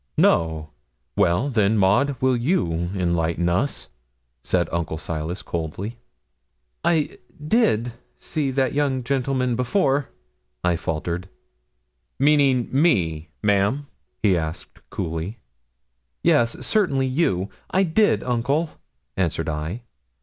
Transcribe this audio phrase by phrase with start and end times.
[0.17, 0.71] 'No!
[1.15, 3.89] Well, then, Maud, will you enlighten us?'
[4.43, 5.97] said Uncle Silas, coldly.
[6.83, 10.09] 'I did see that young gentleman before,'
[10.63, 11.29] I faltered.
[12.17, 13.85] 'Meaning me, ma'am?'
[14.23, 15.37] he asked, coolly.
[16.23, 17.49] 'Yes certainly you.
[17.69, 18.71] I did, uncle,'
[19.15, 19.83] answered I.